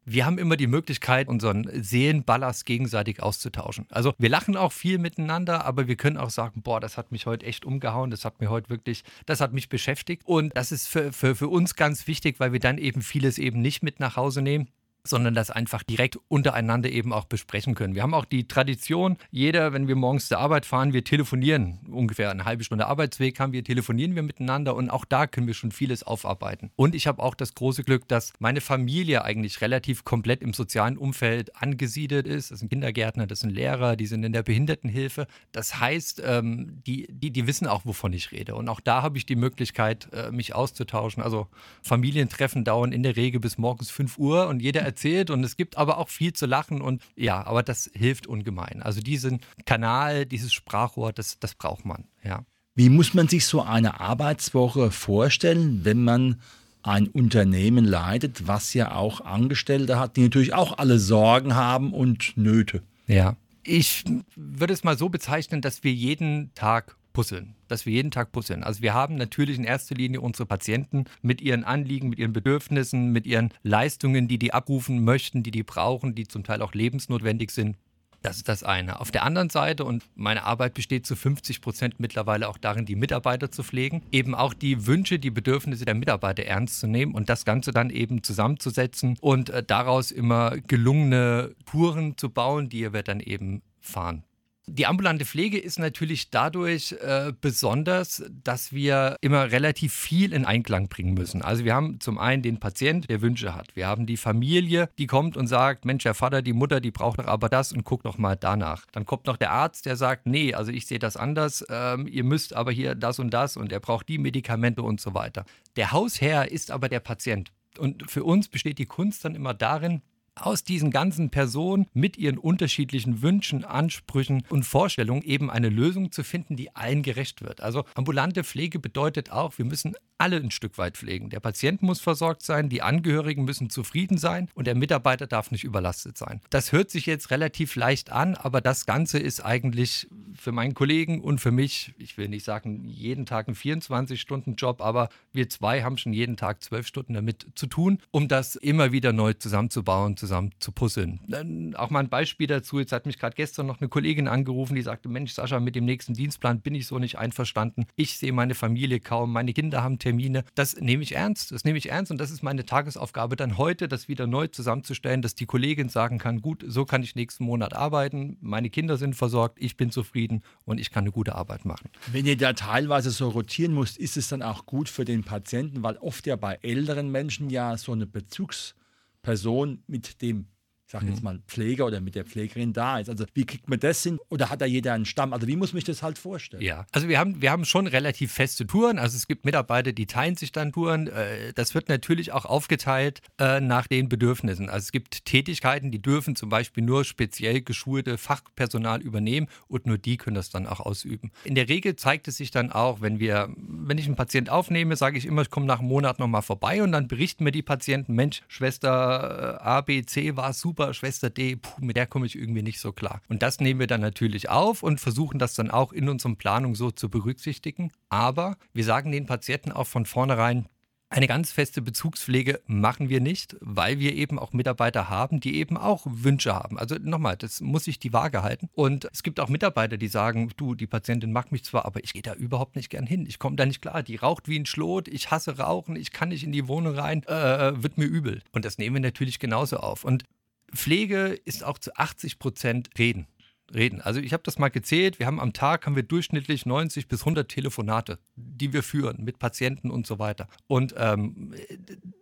Wir 0.03 0.25
haben 0.25 0.39
immer 0.39 0.57
die 0.57 0.65
Möglichkeit, 0.65 1.27
unseren 1.27 1.69
Seelenballast 1.71 2.65
gegenseitig 2.65 3.21
auszutauschen. 3.21 3.85
Also 3.91 4.15
wir 4.17 4.29
lachen 4.29 4.57
auch 4.57 4.71
viel 4.71 4.97
miteinander, 4.97 5.63
aber 5.63 5.87
wir 5.87 5.95
können 5.95 6.17
auch 6.17 6.31
sagen, 6.31 6.63
boah, 6.63 6.79
das 6.79 6.97
hat 6.97 7.11
mich 7.11 7.27
heute 7.27 7.45
echt 7.45 7.65
umgehauen, 7.65 8.09
das 8.09 8.25
hat 8.25 8.41
mir 8.41 8.49
heute 8.49 8.71
wirklich, 8.71 9.03
das 9.27 9.41
hat 9.41 9.53
mich 9.53 9.69
beschäftigt. 9.69 10.23
Und 10.25 10.57
das 10.57 10.71
ist 10.71 10.87
für, 10.87 11.13
für, 11.13 11.35
für 11.35 11.49
uns 11.49 11.75
ganz 11.75 12.07
wichtig, 12.07 12.39
weil 12.39 12.51
wir 12.51 12.59
dann 12.59 12.79
eben 12.79 13.03
vieles 13.03 13.37
eben 13.37 13.61
nicht 13.61 13.83
mit 13.83 13.99
nach 13.99 14.15
Hause 14.15 14.41
nehmen 14.41 14.69
sondern 15.03 15.33
das 15.33 15.49
einfach 15.49 15.83
direkt 15.83 16.17
untereinander 16.27 16.89
eben 16.89 17.13
auch 17.13 17.25
besprechen 17.25 17.75
können. 17.75 17.95
Wir 17.95 18.03
haben 18.03 18.13
auch 18.13 18.25
die 18.25 18.47
Tradition, 18.47 19.17
jeder, 19.31 19.73
wenn 19.73 19.87
wir 19.87 19.95
morgens 19.95 20.27
zur 20.27 20.39
Arbeit 20.39 20.65
fahren, 20.65 20.93
wir 20.93 21.03
telefonieren. 21.03 21.79
Ungefähr 21.89 22.29
eine 22.29 22.45
halbe 22.45 22.63
Stunde 22.63 22.87
Arbeitsweg 22.87 23.39
haben 23.39 23.53
wir, 23.53 23.63
telefonieren 23.63 24.15
wir 24.15 24.21
miteinander 24.21 24.75
und 24.75 24.89
auch 24.89 25.05
da 25.05 25.27
können 25.27 25.47
wir 25.47 25.53
schon 25.53 25.71
vieles 25.71 26.03
aufarbeiten. 26.03 26.71
Und 26.75 26.95
ich 26.95 27.07
habe 27.07 27.21
auch 27.23 27.35
das 27.35 27.55
große 27.55 27.83
Glück, 27.83 28.07
dass 28.07 28.33
meine 28.39 28.61
Familie 28.61 29.23
eigentlich 29.23 29.61
relativ 29.61 30.03
komplett 30.03 30.41
im 30.41 30.53
sozialen 30.53 30.97
Umfeld 30.97 31.55
angesiedelt 31.55 32.27
ist. 32.27 32.51
Das 32.51 32.59
sind 32.59 32.69
Kindergärtner, 32.69 33.27
das 33.27 33.39
sind 33.39 33.49
Lehrer, 33.49 33.95
die 33.95 34.05
sind 34.05 34.23
in 34.23 34.33
der 34.33 34.43
Behindertenhilfe. 34.43 35.27
Das 35.51 35.79
heißt, 35.79 36.21
ähm, 36.25 36.81
die, 36.85 37.07
die, 37.09 37.31
die 37.31 37.47
wissen 37.47 37.67
auch, 37.67 37.85
wovon 37.85 38.13
ich 38.13 38.31
rede. 38.31 38.55
Und 38.55 38.69
auch 38.69 38.79
da 38.79 39.01
habe 39.01 39.17
ich 39.17 39.25
die 39.25 39.35
Möglichkeit, 39.35 40.09
äh, 40.13 40.31
mich 40.31 40.53
auszutauschen. 40.53 41.23
Also 41.23 41.47
Familientreffen 41.81 42.63
dauern 42.63 42.91
in 42.91 43.03
der 43.03 43.15
Regel 43.15 43.39
bis 43.39 43.57
morgens 43.57 43.89
5 43.89 44.17
Uhr 44.17 44.47
und 44.47 44.61
jeder 44.61 44.81
erzählt 44.91 45.29
und 45.29 45.43
es 45.43 45.57
gibt 45.57 45.77
aber 45.77 45.97
auch 45.97 46.09
viel 46.09 46.33
zu 46.33 46.45
lachen 46.45 46.81
und 46.81 47.01
ja, 47.15 47.45
aber 47.45 47.63
das 47.63 47.89
hilft 47.93 48.27
ungemein. 48.27 48.81
Also 48.81 49.01
diesen 49.01 49.39
Kanal, 49.65 50.25
dieses 50.25 50.53
Sprachrohr, 50.53 51.13
das, 51.13 51.39
das 51.39 51.55
braucht 51.55 51.85
man, 51.85 52.05
ja. 52.23 52.45
Wie 52.75 52.89
muss 52.89 53.13
man 53.13 53.27
sich 53.27 53.45
so 53.45 53.61
eine 53.61 53.99
Arbeitswoche 53.99 54.91
vorstellen, 54.91 55.83
wenn 55.83 56.03
man 56.03 56.41
ein 56.83 57.07
Unternehmen 57.07 57.85
leitet, 57.85 58.47
was 58.47 58.73
ja 58.73 58.93
auch 58.95 59.21
Angestellte 59.21 59.99
hat, 59.99 60.15
die 60.15 60.21
natürlich 60.21 60.53
auch 60.53 60.77
alle 60.77 60.99
Sorgen 60.99 61.55
haben 61.55 61.93
und 61.93 62.37
Nöte? 62.37 62.81
Ja, 63.07 63.35
ich 63.63 64.03
würde 64.35 64.73
es 64.73 64.83
mal 64.83 64.97
so 64.97 65.09
bezeichnen, 65.09 65.61
dass 65.61 65.83
wir 65.83 65.93
jeden 65.93 66.53
Tag 66.55 66.95
puzzeln, 67.13 67.55
dass 67.67 67.85
wir 67.85 67.93
jeden 67.93 68.11
Tag 68.11 68.31
puzzeln. 68.31 68.63
Also 68.63 68.81
wir 68.81 68.93
haben 68.93 69.15
natürlich 69.15 69.57
in 69.57 69.63
erster 69.63 69.95
Linie 69.95 70.21
unsere 70.21 70.45
Patienten 70.45 71.05
mit 71.21 71.41
ihren 71.41 71.63
Anliegen, 71.63 72.09
mit 72.09 72.19
ihren 72.19 72.33
Bedürfnissen, 72.33 73.11
mit 73.11 73.25
ihren 73.25 73.53
Leistungen, 73.63 74.27
die 74.27 74.39
die 74.39 74.53
abrufen 74.53 75.03
möchten, 75.03 75.43
die 75.43 75.51
die 75.51 75.63
brauchen, 75.63 76.15
die 76.15 76.27
zum 76.27 76.43
Teil 76.43 76.61
auch 76.61 76.73
lebensnotwendig 76.73 77.51
sind. 77.51 77.77
Das 78.21 78.37
ist 78.37 78.47
das 78.47 78.61
eine. 78.63 78.99
Auf 78.99 79.09
der 79.09 79.23
anderen 79.23 79.49
Seite, 79.49 79.83
und 79.83 80.03
meine 80.15 80.43
Arbeit 80.43 80.75
besteht 80.75 81.07
zu 81.07 81.15
50 81.15 81.59
Prozent 81.59 81.99
mittlerweile 81.99 82.49
auch 82.49 82.59
darin, 82.59 82.85
die 82.85 82.95
Mitarbeiter 82.95 83.49
zu 83.49 83.63
pflegen, 83.63 84.03
eben 84.11 84.35
auch 84.35 84.53
die 84.53 84.85
Wünsche, 84.85 85.17
die 85.17 85.31
Bedürfnisse 85.31 85.85
der 85.85 85.95
Mitarbeiter 85.95 86.43
ernst 86.43 86.79
zu 86.79 86.87
nehmen 86.87 87.15
und 87.15 87.29
das 87.29 87.45
Ganze 87.45 87.71
dann 87.71 87.89
eben 87.89 88.21
zusammenzusetzen 88.21 89.17
und 89.21 89.49
äh, 89.49 89.63
daraus 89.63 90.11
immer 90.11 90.51
gelungene 90.67 91.55
Touren 91.65 92.15
zu 92.15 92.29
bauen, 92.29 92.69
die 92.69 92.93
wir 92.93 93.01
dann 93.01 93.21
eben 93.21 93.63
fahren. 93.79 94.23
Die 94.73 94.85
ambulante 94.85 95.25
Pflege 95.25 95.59
ist 95.59 95.79
natürlich 95.79 96.29
dadurch 96.29 96.93
äh, 96.93 97.33
besonders, 97.41 98.23
dass 98.41 98.71
wir 98.71 99.17
immer 99.19 99.51
relativ 99.51 99.93
viel 99.93 100.31
in 100.31 100.45
Einklang 100.45 100.87
bringen 100.87 101.13
müssen. 101.13 101.41
Also 101.41 101.65
wir 101.65 101.75
haben 101.75 101.99
zum 101.99 102.17
einen 102.17 102.41
den 102.41 102.57
Patient, 102.57 103.09
der 103.09 103.21
Wünsche 103.21 103.53
hat. 103.53 103.75
Wir 103.75 103.87
haben 103.87 104.05
die 104.05 104.15
Familie, 104.15 104.87
die 104.97 105.07
kommt 105.07 105.35
und 105.35 105.47
sagt, 105.47 105.83
Mensch, 105.83 106.03
der 106.03 106.13
Vater, 106.13 106.41
die 106.41 106.53
Mutter, 106.53 106.79
die 106.79 106.91
braucht 106.91 107.19
doch 107.19 107.27
aber 107.27 107.49
das 107.49 107.73
und 107.73 107.83
guckt 107.83 108.05
doch 108.05 108.17
mal 108.17 108.37
danach. 108.37 108.85
Dann 108.93 109.05
kommt 109.05 109.25
noch 109.25 109.35
der 109.35 109.51
Arzt, 109.51 109.85
der 109.85 109.97
sagt, 109.97 110.25
nee, 110.25 110.53
also 110.53 110.71
ich 110.71 110.87
sehe 110.87 110.99
das 110.99 111.17
anders, 111.17 111.65
ähm, 111.69 112.07
ihr 112.07 112.23
müsst 112.23 112.53
aber 112.53 112.71
hier 112.71 112.95
das 112.95 113.19
und 113.19 113.31
das 113.31 113.57
und 113.57 113.73
er 113.73 113.81
braucht 113.81 114.07
die 114.07 114.19
Medikamente 114.19 114.83
und 114.83 115.01
so 115.01 115.13
weiter. 115.13 115.43
Der 115.75 115.91
Hausherr 115.91 116.49
ist 116.49 116.71
aber 116.71 116.87
der 116.87 117.01
Patient. 117.01 117.51
Und 117.77 118.09
für 118.09 118.23
uns 118.23 118.47
besteht 118.47 118.77
die 118.77 118.85
Kunst 118.85 119.25
dann 119.25 119.35
immer 119.35 119.53
darin, 119.53 120.01
aus 120.41 120.63
diesen 120.63 120.91
ganzen 120.91 121.29
Personen 121.29 121.87
mit 121.93 122.17
ihren 122.17 122.37
unterschiedlichen 122.37 123.21
Wünschen, 123.21 123.63
Ansprüchen 123.63 124.43
und 124.49 124.63
Vorstellungen 124.63 125.21
eben 125.21 125.49
eine 125.49 125.69
Lösung 125.69 126.11
zu 126.11 126.23
finden, 126.23 126.55
die 126.55 126.75
allen 126.75 127.03
gerecht 127.03 127.41
wird. 127.41 127.61
Also 127.61 127.85
ambulante 127.95 128.43
Pflege 128.43 128.79
bedeutet 128.79 129.31
auch, 129.31 129.57
wir 129.57 129.65
müssen 129.65 129.95
alle 130.21 130.37
ein 130.37 130.51
Stück 130.51 130.77
weit 130.77 130.97
pflegen. 130.97 131.31
Der 131.31 131.39
Patient 131.39 131.81
muss 131.81 131.99
versorgt 131.99 132.43
sein, 132.43 132.69
die 132.69 132.83
Angehörigen 132.83 133.43
müssen 133.43 133.71
zufrieden 133.71 134.19
sein 134.19 134.49
und 134.53 134.67
der 134.67 134.75
Mitarbeiter 134.75 135.25
darf 135.25 135.49
nicht 135.49 135.63
überlastet 135.63 136.15
sein. 136.15 136.41
Das 136.51 136.71
hört 136.71 136.91
sich 136.91 137.07
jetzt 137.07 137.31
relativ 137.31 137.75
leicht 137.75 138.11
an, 138.11 138.35
aber 138.35 138.61
das 138.61 138.85
Ganze 138.85 139.17
ist 139.17 139.43
eigentlich 139.43 140.07
für 140.35 140.51
meinen 140.51 140.75
Kollegen 140.75 141.21
und 141.21 141.39
für 141.39 141.51
mich, 141.51 141.95
ich 141.97 142.17
will 142.17 142.27
nicht 142.27 142.45
sagen 142.45 142.85
jeden 142.85 143.25
Tag 143.25 143.47
ein 143.47 143.55
24-Stunden-Job, 143.55 144.81
aber 144.81 145.09
wir 145.33 145.49
zwei 145.49 145.81
haben 145.81 145.97
schon 145.97 146.13
jeden 146.13 146.37
Tag 146.37 146.63
zwölf 146.63 146.85
Stunden 146.85 147.13
damit 147.13 147.47
zu 147.55 147.65
tun, 147.65 147.97
um 148.11 148.27
das 148.27 148.55
immer 148.55 148.91
wieder 148.91 149.13
neu 149.13 149.33
zusammenzubauen, 149.33 150.17
zusammen 150.31 150.51
zu 150.59 150.71
puzzeln. 150.71 151.19
Dann 151.27 151.75
auch 151.75 151.89
mal 151.89 151.99
ein 151.99 152.09
Beispiel 152.09 152.47
dazu. 152.47 152.79
Jetzt 152.79 152.93
hat 152.93 153.05
mich 153.05 153.19
gerade 153.19 153.35
gestern 153.35 153.67
noch 153.67 153.81
eine 153.81 153.89
Kollegin 153.89 154.29
angerufen, 154.29 154.75
die 154.75 154.81
sagte, 154.81 155.09
Mensch, 155.09 155.33
Sascha, 155.33 155.59
mit 155.59 155.75
dem 155.75 155.83
nächsten 155.83 156.13
Dienstplan 156.13 156.61
bin 156.61 156.73
ich 156.73 156.87
so 156.87 156.99
nicht 156.99 157.17
einverstanden. 157.17 157.85
Ich 157.97 158.17
sehe 158.17 158.31
meine 158.31 158.55
Familie 158.55 159.01
kaum, 159.01 159.33
meine 159.33 159.51
Kinder 159.51 159.83
haben 159.83 159.99
Termine. 159.99 160.45
Das 160.55 160.77
nehme 160.79 161.03
ich 161.03 161.15
ernst. 161.15 161.51
Das 161.51 161.65
nehme 161.65 161.77
ich 161.77 161.89
ernst 161.89 162.11
und 162.11 162.17
das 162.17 162.31
ist 162.31 162.43
meine 162.43 162.65
Tagesaufgabe 162.65 163.35
dann 163.35 163.57
heute, 163.57 163.89
das 163.89 164.07
wieder 164.07 164.25
neu 164.25 164.47
zusammenzustellen, 164.47 165.21
dass 165.21 165.35
die 165.35 165.45
Kollegin 165.45 165.89
sagen 165.89 166.17
kann, 166.17 166.41
gut, 166.41 166.63
so 166.65 166.85
kann 166.85 167.03
ich 167.03 167.15
nächsten 167.15 167.43
Monat 167.43 167.73
arbeiten. 167.73 168.37
Meine 168.39 168.69
Kinder 168.69 168.95
sind 168.95 169.17
versorgt, 169.17 169.57
ich 169.61 169.75
bin 169.75 169.91
zufrieden 169.91 170.43
und 170.63 170.79
ich 170.79 170.91
kann 170.91 171.03
eine 171.03 171.11
gute 171.11 171.35
Arbeit 171.35 171.65
machen. 171.65 171.89
Wenn 172.09 172.25
ihr 172.25 172.37
da 172.37 172.53
teilweise 172.53 173.11
so 173.11 173.27
rotieren 173.27 173.73
müsst, 173.73 173.97
ist 173.97 174.15
es 174.15 174.29
dann 174.29 174.41
auch 174.41 174.65
gut 174.65 174.87
für 174.87 175.03
den 175.03 175.25
Patienten, 175.25 175.83
weil 175.83 175.97
oft 175.97 176.25
ja 176.25 176.37
bei 176.37 176.57
älteren 176.61 177.11
Menschen 177.11 177.49
ja 177.49 177.75
so 177.75 177.91
eine 177.91 178.05
Bezugs- 178.05 178.75
Person 179.21 179.83
mit 179.87 180.21
dem 180.21 180.47
ich 180.91 180.99
sage 180.99 181.05
jetzt 181.05 181.19
mhm. 181.19 181.23
mal, 181.23 181.39
Pfleger 181.47 181.85
oder 181.85 182.01
mit 182.01 182.15
der 182.15 182.25
Pflegerin 182.25 182.73
da 182.73 182.99
ist. 182.99 183.09
Also 183.09 183.23
wie 183.33 183.45
kriegt 183.45 183.69
man 183.69 183.79
das 183.79 184.03
hin? 184.03 184.19
Oder 184.27 184.49
hat 184.49 184.59
da 184.59 184.65
jeder 184.65 184.91
einen 184.91 185.05
Stamm? 185.05 185.31
Also 185.31 185.47
wie 185.47 185.55
muss 185.55 185.71
man 185.71 185.77
sich 185.77 185.85
das 185.85 186.03
halt 186.03 186.17
vorstellen? 186.17 186.61
Ja, 186.61 186.85
also 186.91 187.07
wir 187.07 187.17
haben, 187.17 187.41
wir 187.41 187.49
haben 187.49 187.63
schon 187.63 187.87
relativ 187.87 188.33
feste 188.33 188.67
Touren. 188.67 188.99
Also 188.99 189.15
es 189.15 189.25
gibt 189.25 189.45
Mitarbeiter, 189.45 189.93
die 189.93 190.05
teilen 190.05 190.35
sich 190.35 190.51
dann 190.51 190.73
Touren. 190.73 191.07
Äh, 191.07 191.53
das 191.53 191.75
wird 191.75 191.87
natürlich 191.87 192.33
auch 192.33 192.43
aufgeteilt 192.43 193.21
äh, 193.39 193.61
nach 193.61 193.87
den 193.87 194.09
Bedürfnissen. 194.09 194.69
Also 194.69 194.83
es 194.83 194.91
gibt 194.91 195.23
Tätigkeiten, 195.23 195.91
die 195.91 196.01
dürfen 196.01 196.35
zum 196.35 196.49
Beispiel 196.49 196.83
nur 196.83 197.05
speziell 197.05 197.61
geschulte 197.61 198.17
Fachpersonal 198.17 199.01
übernehmen 199.01 199.47
und 199.69 199.85
nur 199.85 199.97
die 199.97 200.17
können 200.17 200.35
das 200.35 200.49
dann 200.49 200.67
auch 200.67 200.81
ausüben. 200.81 201.31
In 201.45 201.55
der 201.55 201.69
Regel 201.69 201.95
zeigt 201.95 202.27
es 202.27 202.35
sich 202.35 202.51
dann 202.51 202.69
auch, 202.69 202.99
wenn 202.99 203.17
wir, 203.21 203.47
wenn 203.55 203.97
ich 203.97 204.07
einen 204.07 204.17
Patient 204.17 204.49
aufnehme, 204.49 204.97
sage 204.97 205.17
ich 205.17 205.25
immer, 205.25 205.43
ich 205.43 205.49
komme 205.49 205.67
nach 205.67 205.79
einem 205.79 205.87
Monat 205.87 206.19
nochmal 206.19 206.41
vorbei 206.41 206.83
und 206.83 206.91
dann 206.91 207.07
berichten 207.07 207.45
mir 207.45 207.53
die 207.53 207.61
Patienten, 207.61 208.13
Mensch, 208.13 208.41
Schwester 208.49 209.59
äh, 209.61 209.63
A, 209.63 209.79
B, 209.79 210.03
C 210.03 210.35
war 210.35 210.51
super 210.51 210.80
super, 210.81 210.93
Schwester 210.93 211.29
D, 211.29 211.57
puh, 211.57 211.79
mit 211.79 211.95
der 211.95 212.07
komme 212.07 212.25
ich 212.25 212.35
irgendwie 212.35 212.63
nicht 212.63 212.79
so 212.79 212.91
klar. 212.91 213.21
Und 213.29 213.43
das 213.43 213.59
nehmen 213.59 213.79
wir 213.79 213.87
dann 213.87 214.01
natürlich 214.01 214.49
auf 214.49 214.81
und 214.81 214.99
versuchen 214.99 215.37
das 215.37 215.53
dann 215.53 215.69
auch 215.69 215.93
in 215.93 216.09
unserer 216.09 216.35
Planung 216.35 216.75
so 216.75 216.91
zu 216.91 217.09
berücksichtigen. 217.09 217.91
Aber 218.09 218.57
wir 218.73 218.83
sagen 218.83 219.11
den 219.11 219.27
Patienten 219.27 219.71
auch 219.71 219.87
von 219.87 220.05
vornherein, 220.05 220.67
eine 221.11 221.27
ganz 221.27 221.51
feste 221.51 221.81
Bezugspflege 221.81 222.61
machen 222.67 223.09
wir 223.09 223.19
nicht, 223.19 223.57
weil 223.59 223.99
wir 223.99 224.15
eben 224.15 224.39
auch 224.39 224.53
Mitarbeiter 224.53 225.09
haben, 225.09 225.41
die 225.41 225.57
eben 225.57 225.75
auch 225.75 226.07
Wünsche 226.09 226.55
haben. 226.55 226.79
Also 226.79 226.95
nochmal, 226.95 227.35
das 227.35 227.59
muss 227.59 227.83
sich 227.83 227.99
die 227.99 228.13
Waage 228.13 228.43
halten. 228.43 228.69
Und 228.73 229.09
es 229.11 229.21
gibt 229.21 229.41
auch 229.41 229.49
Mitarbeiter, 229.49 229.97
die 229.97 230.07
sagen, 230.07 230.49
du, 230.55 230.73
die 230.73 230.87
Patientin 230.87 231.33
mag 231.33 231.51
mich 231.51 231.65
zwar, 231.65 231.85
aber 231.85 232.01
ich 232.01 232.13
gehe 232.13 232.21
da 232.21 232.33
überhaupt 232.33 232.77
nicht 232.77 232.89
gern 232.89 233.05
hin. 233.05 233.25
Ich 233.27 233.39
komme 233.39 233.57
da 233.57 233.65
nicht 233.65 233.81
klar. 233.81 234.03
Die 234.03 234.15
raucht 234.15 234.47
wie 234.47 234.57
ein 234.57 234.65
Schlot, 234.65 235.09
ich 235.09 235.31
hasse 235.31 235.57
Rauchen, 235.57 235.97
ich 235.97 236.11
kann 236.11 236.29
nicht 236.29 236.45
in 236.45 236.53
die 236.53 236.69
Wohnung 236.69 236.95
rein, 236.95 237.23
äh, 237.23 237.83
wird 237.83 237.97
mir 237.97 238.05
übel. 238.05 238.41
Und 238.53 238.63
das 238.63 238.77
nehmen 238.77 238.95
wir 238.95 239.01
natürlich 239.01 239.37
genauso 239.37 239.77
auf. 239.77 240.05
Und 240.05 240.23
Pflege 240.73 241.39
ist 241.45 241.63
auch 241.63 241.77
zu 241.77 241.95
80 241.95 242.39
Prozent 242.39 242.89
Reden. 242.97 243.27
Reden. 243.73 244.01
Also 244.01 244.19
ich 244.19 244.33
habe 244.33 244.43
das 244.43 244.59
mal 244.59 244.69
gezählt. 244.69 245.19
Wir 245.19 245.27
haben 245.27 245.39
am 245.39 245.53
Tag 245.53 245.85
haben 245.85 245.95
wir 245.95 246.03
durchschnittlich 246.03 246.65
90 246.65 247.07
bis 247.07 247.21
100 247.21 247.47
Telefonate, 247.47 248.19
die 248.35 248.73
wir 248.73 248.83
führen 248.83 249.23
mit 249.23 249.39
Patienten 249.39 249.89
und 249.91 250.05
so 250.05 250.19
weiter. 250.19 250.47
Und 250.67 250.93
ähm, 250.97 251.53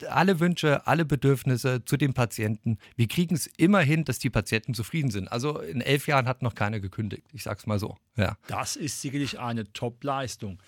alle 0.10 0.40
Wünsche, 0.40 0.86
alle 0.88 1.06
Bedürfnisse 1.06 1.84
zu 1.86 1.98
den 1.98 2.13
Patienten. 2.13 2.78
Wir 2.96 3.07
kriegen 3.07 3.36
es 3.36 3.48
immer 3.48 3.80
hin, 3.80 4.06
dass 4.06 4.19
die 4.19 4.30
Patienten 4.30 4.74
zufrieden 4.74 5.12
sind. 5.12 5.28
Also 5.31 5.59
in 5.59 5.81
elf 5.81 6.07
Jahren 6.07 6.28
hat 6.28 6.42
noch 6.42 6.56
keiner 6.56 6.80
gekündigt. 6.80 7.24
Ich 7.33 7.44
sag's 7.44 7.66
mal 7.66 7.80
so. 7.80 7.97
Ja. 8.16 8.38
Das 8.47 8.76
ist 8.76 9.02
sicherlich 9.02 9.40
eine 9.40 9.71
Top-Leistung. 9.74 10.59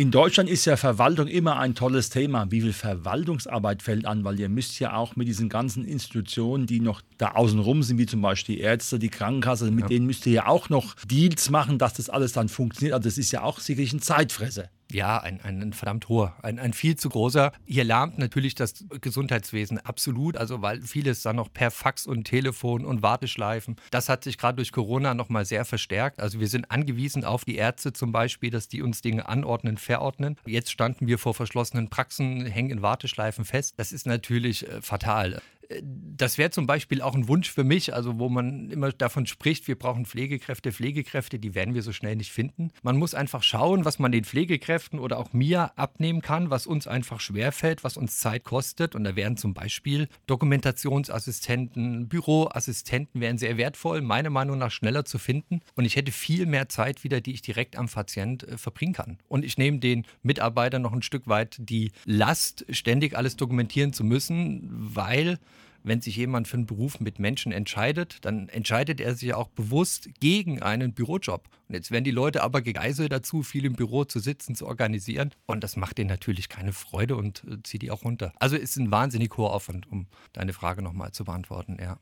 In 0.00 0.10
Deutschland 0.10 0.48
ist 0.48 0.64
ja 0.64 0.78
Verwaltung 0.78 1.26
immer 1.26 1.58
ein 1.58 1.74
tolles 1.74 2.08
Thema. 2.08 2.50
Wie 2.50 2.62
viel 2.62 2.72
Verwaltungsarbeit 2.72 3.82
fällt 3.82 4.06
an? 4.06 4.24
Weil 4.24 4.40
ihr 4.40 4.48
müsst 4.48 4.80
ja 4.80 4.94
auch 4.94 5.14
mit 5.14 5.28
diesen 5.28 5.50
ganzen 5.50 5.84
Institutionen, 5.84 6.64
die 6.64 6.80
noch 6.80 7.02
da 7.18 7.32
außenrum 7.32 7.82
sind, 7.82 7.98
wie 7.98 8.06
zum 8.06 8.22
Beispiel 8.22 8.56
die 8.56 8.62
Ärzte, 8.62 8.98
die 8.98 9.10
Krankenkasse, 9.10 9.70
mit 9.70 9.82
ja. 9.82 9.88
denen 9.88 10.06
müsst 10.06 10.24
ihr 10.24 10.32
ja 10.32 10.46
auch 10.46 10.70
noch 10.70 10.94
Deals 11.04 11.50
machen, 11.50 11.76
dass 11.76 11.92
das 11.92 12.08
alles 12.08 12.32
dann 12.32 12.48
funktioniert. 12.48 12.94
Also 12.94 13.10
das 13.10 13.18
ist 13.18 13.30
ja 13.30 13.42
auch 13.42 13.60
sicherlich 13.60 13.92
ein 13.92 14.00
Zeitfresser 14.00 14.70
ja, 14.90 15.18
ein, 15.18 15.40
ein, 15.42 15.72
verdammt 15.72 16.08
hoher, 16.08 16.36
ein, 16.42 16.58
ein 16.58 16.72
viel 16.72 16.96
zu 16.96 17.08
großer. 17.08 17.52
Hier 17.66 17.84
lahmt 17.84 18.18
natürlich 18.18 18.54
das 18.54 18.84
Gesundheitswesen 19.00 19.78
absolut, 19.78 20.36
also 20.36 20.62
weil 20.62 20.82
vieles 20.82 21.22
dann 21.22 21.36
noch 21.36 21.52
per 21.52 21.70
Fax 21.70 22.06
und 22.06 22.24
Telefon 22.24 22.84
und 22.84 23.02
Warteschleifen. 23.02 23.76
Das 23.90 24.08
hat 24.08 24.24
sich 24.24 24.38
gerade 24.38 24.56
durch 24.56 24.72
Corona 24.72 25.14
nochmal 25.14 25.44
sehr 25.44 25.64
verstärkt. 25.64 26.20
Also 26.20 26.40
wir 26.40 26.48
sind 26.48 26.70
angewiesen 26.70 27.24
auf 27.24 27.44
die 27.44 27.56
Ärzte 27.56 27.92
zum 27.92 28.12
Beispiel, 28.12 28.50
dass 28.50 28.68
die 28.68 28.82
uns 28.82 29.02
Dinge 29.02 29.28
anordnen, 29.28 29.76
verordnen. 29.76 30.36
Jetzt 30.46 30.70
standen 30.70 31.06
wir 31.06 31.18
vor 31.18 31.34
verschlossenen 31.34 31.88
Praxen, 31.88 32.46
hängen 32.46 32.70
in 32.70 32.82
Warteschleifen 32.82 33.44
fest. 33.44 33.74
Das 33.76 33.92
ist 33.92 34.06
natürlich 34.06 34.68
äh, 34.68 34.82
fatal 34.82 35.40
das 35.82 36.36
wäre 36.36 36.50
zum 36.50 36.66
Beispiel 36.66 37.00
auch 37.00 37.14
ein 37.14 37.28
Wunsch 37.28 37.50
für 37.50 37.64
mich, 37.64 37.94
also 37.94 38.18
wo 38.18 38.28
man 38.28 38.70
immer 38.70 38.90
davon 38.92 39.26
spricht, 39.26 39.68
wir 39.68 39.78
brauchen 39.78 40.04
Pflegekräfte, 40.04 40.72
Pflegekräfte, 40.72 41.38
die 41.38 41.54
werden 41.54 41.74
wir 41.74 41.82
so 41.82 41.92
schnell 41.92 42.16
nicht 42.16 42.32
finden. 42.32 42.72
Man 42.82 42.96
muss 42.96 43.14
einfach 43.14 43.42
schauen, 43.42 43.84
was 43.84 43.98
man 43.98 44.10
den 44.10 44.24
Pflegekräften 44.24 44.98
oder 44.98 45.18
auch 45.18 45.32
mir 45.32 45.78
abnehmen 45.78 46.22
kann, 46.22 46.50
was 46.50 46.66
uns 46.66 46.86
einfach 46.86 47.20
schwerfällt, 47.20 47.84
was 47.84 47.96
uns 47.96 48.18
Zeit 48.18 48.44
kostet. 48.44 48.94
Und 48.94 49.04
da 49.04 49.14
wären 49.14 49.36
zum 49.36 49.54
Beispiel 49.54 50.08
Dokumentationsassistenten, 50.26 52.08
Büroassistenten 52.08 53.20
wären 53.20 53.38
sehr 53.38 53.56
wertvoll, 53.56 54.00
meiner 54.00 54.30
Meinung 54.30 54.58
nach 54.58 54.72
schneller 54.72 55.04
zu 55.04 55.18
finden. 55.18 55.60
Und 55.76 55.84
ich 55.84 55.94
hätte 55.96 56.10
viel 56.10 56.46
mehr 56.46 56.68
Zeit 56.68 57.04
wieder, 57.04 57.20
die 57.20 57.32
ich 57.32 57.42
direkt 57.42 57.76
am 57.76 57.88
Patient 57.88 58.42
äh, 58.42 58.58
verbringen 58.58 58.92
kann. 58.92 59.18
Und 59.28 59.44
ich 59.44 59.56
nehme 59.56 59.78
den 59.78 60.04
Mitarbeitern 60.22 60.82
noch 60.82 60.92
ein 60.92 61.02
Stück 61.02 61.28
weit 61.28 61.56
die 61.60 61.92
Last, 62.04 62.66
ständig 62.70 63.16
alles 63.16 63.36
dokumentieren 63.36 63.92
zu 63.92 64.04
müssen, 64.04 64.66
weil 64.70 65.38
wenn 65.82 66.00
sich 66.00 66.16
jemand 66.16 66.48
für 66.48 66.56
einen 66.56 66.66
Beruf 66.66 67.00
mit 67.00 67.18
Menschen 67.18 67.52
entscheidet, 67.52 68.18
dann 68.24 68.48
entscheidet 68.48 69.00
er 69.00 69.14
sich 69.14 69.34
auch 69.34 69.48
bewusst 69.48 70.08
gegen 70.20 70.62
einen 70.62 70.92
Bürojob. 70.92 71.48
Und 71.68 71.74
jetzt 71.74 71.90
werden 71.90 72.04
die 72.04 72.10
Leute 72.10 72.42
aber 72.42 72.62
gegeißelt 72.62 73.12
dazu, 73.12 73.42
viel 73.42 73.64
im 73.64 73.74
Büro 73.74 74.04
zu 74.04 74.18
sitzen, 74.18 74.54
zu 74.54 74.66
organisieren. 74.66 75.30
Und 75.46 75.64
das 75.64 75.76
macht 75.76 75.98
denen 75.98 76.10
natürlich 76.10 76.48
keine 76.48 76.72
Freude 76.72 77.16
und 77.16 77.44
äh, 77.44 77.62
zieht 77.62 77.82
die 77.82 77.90
auch 77.90 78.04
runter. 78.04 78.32
Also 78.38 78.56
ist 78.56 78.76
ein 78.76 78.90
wahnsinnig 78.90 79.36
hoher 79.36 79.52
Aufwand, 79.52 79.90
um 79.90 80.06
deine 80.32 80.52
Frage 80.52 80.82
nochmal 80.82 81.12
zu 81.12 81.24
beantworten, 81.24 81.78
ja. 81.80 81.98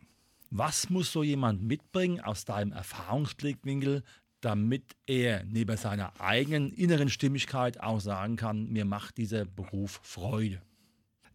Was 0.50 0.88
muss 0.88 1.12
so 1.12 1.22
jemand 1.22 1.62
mitbringen 1.62 2.20
aus 2.20 2.46
deinem 2.46 2.72
Erfahrungsblickwinkel, 2.72 4.02
damit 4.40 4.96
er 5.06 5.44
neben 5.44 5.76
seiner 5.76 6.18
eigenen 6.20 6.72
inneren 6.72 7.10
Stimmigkeit 7.10 7.80
auch 7.80 8.00
sagen 8.00 8.36
kann, 8.36 8.68
mir 8.70 8.86
macht 8.86 9.18
dieser 9.18 9.44
Beruf 9.44 10.00
Freude? 10.02 10.62